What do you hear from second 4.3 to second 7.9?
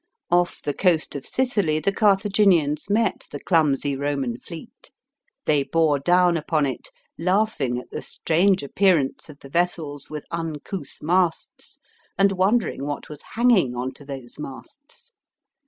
fleet. They bore down upon it, laughing